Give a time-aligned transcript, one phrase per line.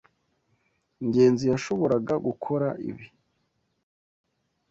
[1.05, 3.05] Ngenzi yashoboraga gukora ibi?